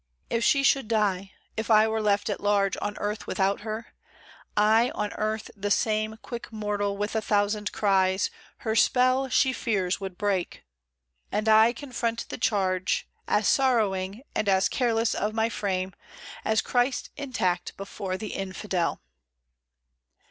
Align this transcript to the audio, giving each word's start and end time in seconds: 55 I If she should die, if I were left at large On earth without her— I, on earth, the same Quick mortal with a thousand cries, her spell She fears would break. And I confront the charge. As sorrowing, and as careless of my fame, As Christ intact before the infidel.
55 0.31 0.35
I 0.35 0.35
If 0.39 0.43
she 0.45 0.63
should 0.63 0.87
die, 0.87 1.31
if 1.55 1.69
I 1.69 1.87
were 1.87 2.01
left 2.01 2.27
at 2.31 2.41
large 2.41 2.75
On 2.81 2.97
earth 2.97 3.27
without 3.27 3.59
her— 3.61 3.93
I, 4.77 4.89
on 4.95 5.13
earth, 5.13 5.51
the 5.55 5.69
same 5.69 6.17
Quick 6.23 6.51
mortal 6.51 6.97
with 6.97 7.15
a 7.15 7.21
thousand 7.21 7.71
cries, 7.71 8.31
her 8.65 8.75
spell 8.75 9.29
She 9.29 9.53
fears 9.53 9.99
would 9.99 10.17
break. 10.17 10.63
And 11.31 11.47
I 11.47 11.71
confront 11.71 12.27
the 12.29 12.39
charge. 12.39 13.07
As 13.27 13.47
sorrowing, 13.47 14.23
and 14.33 14.49
as 14.49 14.67
careless 14.69 15.13
of 15.13 15.35
my 15.35 15.49
fame, 15.49 15.93
As 16.43 16.61
Christ 16.63 17.11
intact 17.15 17.77
before 17.77 18.17
the 18.17 18.33
infidel. 18.33 19.01